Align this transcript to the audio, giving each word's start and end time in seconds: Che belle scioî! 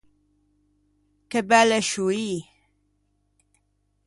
Che 1.29 1.39
belle 1.49 1.79
scioî! 1.89 2.31